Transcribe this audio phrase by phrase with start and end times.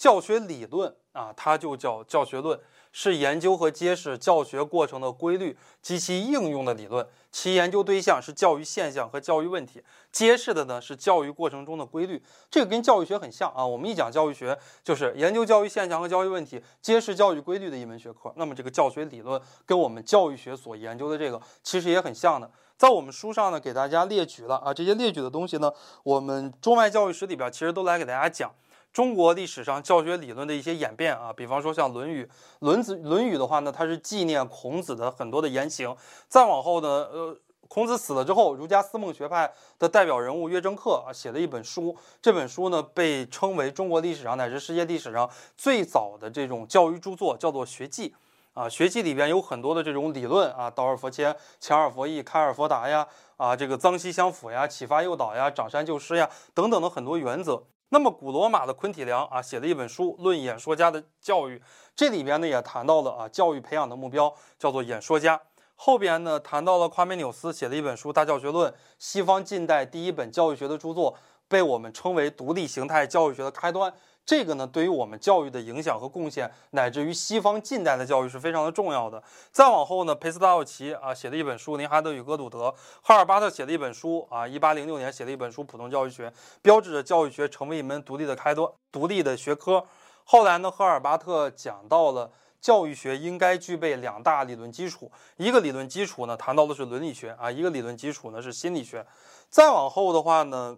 [0.00, 2.58] 教学理论啊，它就叫教学论，
[2.90, 7.06] 是研究和揭示教学过程的规律及其应用的理论。
[7.30, 12.22] 其研究对象是教育现象和教育问题，揭示的呢是教育过程中的规律。
[12.50, 13.66] 这个跟教育学很像啊。
[13.66, 18.32] 我们一讲教育学，就是研究教育现象和教育问题，揭示教育规律的一门学科。
[18.36, 22.50] 那么这个教学理论跟我们教育学所研究的这个其实也很像的。
[22.78, 25.70] 在我们书上呢，给大家列举了啊，这些列举的东西呢，
[26.02, 28.50] 我们中外教育史里边其实都来给大家讲。
[28.92, 32.24] 中国历史上教学理论的一些演变啊，比方说像《论语》，
[32.58, 35.96] 《论子》《论语》的话呢，它是纪念孔子的很多的言行。
[36.28, 37.36] 再往后呢，呃，
[37.68, 48.10] 孔子死了之后，儒家思孟学派的代表人物岳正克啊写了一本书，这本书呢被称为中国历史上乃至世界历史上最早的这种教育著作，叫做《学记》
[48.54, 57.62] 啊，《学记》里边有很多的这种理论啊，道尔佛迁、强尔佛义、开尔佛达呀，啊，这个脏西相辅呀，启发诱导呀，长山救师呀等等的很多原则。
[57.92, 61.58] 那么，古罗马的昆体良啊写了一本书《论演说家的教育》，
[61.96, 65.40] 这里边呢也谈到了啊教育培养的目标叫做演说家。
[65.74, 71.16] 后边呢谈到了夸美纽斯写了一本书《大教学论》，西方近代第一本教育学的著作，
[71.50, 73.92] 被我们称为独立形态教育学的开端。
[74.24, 79.20] 这个呢，对于我们教育的影响和贡献，乃至于西方近代的教育是非常的重要的。
[79.50, 82.68] 再往后呢，裴斯达奥奇啊写了一本书《林哈德与戈鲁德》，
[83.02, 86.30] 赫尔巴特写了一本书啊，一八零六年写了一本书《普通教育学》，
[86.62, 89.84] 标志着教育学成为一门独立的开端、独立的学科。
[90.22, 99.04] 后来呢，赫尔巴特讲到了教育学应该具备两大理论基础，一个理论基础呢谈到的是伦理学啊，一个理论基础呢是心理学。
[99.48, 100.76] 再往后的话呢，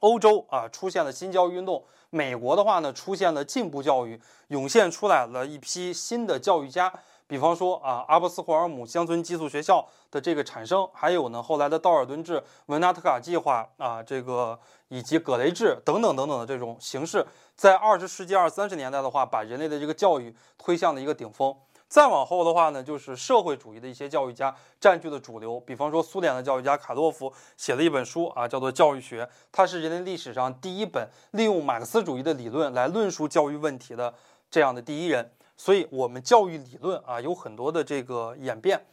[0.00, 1.84] 欧洲啊出现了新教育运动。
[2.10, 6.92] 美国的话呢，出现了进步教育，涌现出来了一批新的教育家，
[7.26, 21.54] 比方说啊，阿波斯霍尔姆乡村寄宿学校的这个产生，还有呢，后来的道尔顿制、文纳特卡计划啊，这个以及葛雷制等等等等的这种形式，在二十世纪二三十年代的话，把人类的这个教育推向了一个顶峰。
[21.88, 25.60] 再往后的话呢，就是社会主义的一些教育家占据了主流。
[25.60, 34.12] 比方说，苏联的教育家卡洛夫写了一本书啊，叫做《教育学》，它是人类历史上第一本利用马克思主义的理论来论述教育问题的
[34.50, 35.30] 这样的第一人。
[35.56, 38.84] 所以，我们教育理论啊有很多的这个演变。